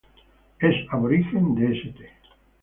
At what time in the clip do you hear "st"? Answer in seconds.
1.77-2.09